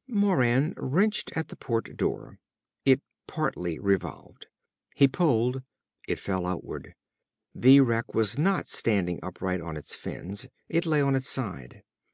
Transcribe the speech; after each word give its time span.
_"Moran 0.14 0.72
wrenched 0.78 1.30
at 1.36 1.48
the 1.48 1.56
port 1.56 1.94
door. 1.98 2.38
It 2.86 3.02
partly 3.26 3.78
revolved. 3.78 4.46
He 4.94 5.06
pulled. 5.06 5.62
It 6.08 6.18
fell 6.18 6.46
outward. 6.46 6.94
The 7.54 7.80
wreck 7.82 8.14
was 8.14 8.38
not 8.38 8.66
standing 8.66 9.20
upright 9.22 9.60
on 9.60 9.76
its 9.76 9.94
fins. 9.94 10.46
It 10.70 10.86
lay 10.86 11.02
on 11.02 11.14
its 11.16 11.28
side. 11.28 11.82